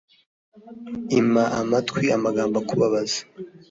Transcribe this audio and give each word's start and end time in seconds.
ima 1.19 1.43
amatwi 1.59 2.05
amagambo 2.17 2.55
akubabaza 2.61 3.21